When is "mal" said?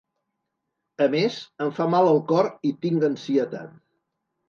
1.97-2.11